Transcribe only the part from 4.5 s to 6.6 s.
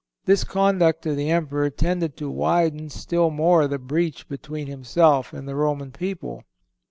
himself and the Roman people.